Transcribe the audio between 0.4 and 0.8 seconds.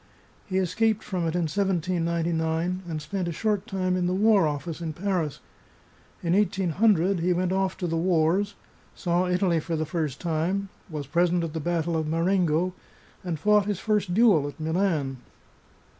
He